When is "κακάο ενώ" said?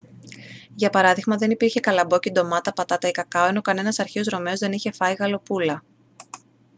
3.11-3.61